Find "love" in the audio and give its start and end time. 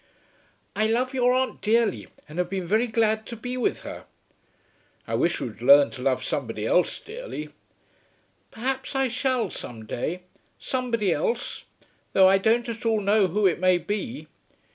0.87-1.13, 6.01-6.23